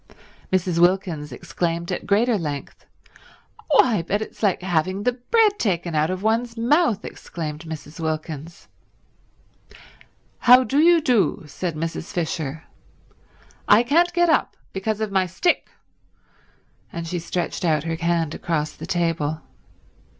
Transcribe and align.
Mrs. 0.51 0.79
Wilkins 0.79 1.31
exclaimed 1.31 1.91
at 1.91 2.07
greater 2.07 2.35
length. 2.35 2.87
"Why, 3.69 4.01
but 4.01 4.19
it's 4.19 4.41
like 4.41 4.63
having 4.63 5.03
the 5.03 5.11
bread 5.11 5.59
taken 5.59 5.93
out 5.93 6.09
of 6.09 6.23
one's 6.23 6.57
mouth!" 6.57 7.05
exclaimed 7.05 7.65
Mrs. 7.65 7.99
Wilkins. 7.99 8.67
"How 10.39 10.63
do 10.63 10.79
you 10.79 11.01
do," 11.01 11.43
said 11.45 11.75
Mrs. 11.75 12.11
Fisher. 12.11 12.63
"I 13.67 13.83
can't 13.83 14.11
get 14.11 14.27
up 14.27 14.57
because 14.73 15.01
of 15.01 15.11
my 15.11 15.27
stick." 15.27 15.69
And 16.91 17.07
she 17.07 17.19
stretched 17.19 17.63
out 17.63 17.83
her 17.83 17.95
hand 17.97 18.33
across 18.33 18.71
the 18.71 18.87
table. 18.87 19.41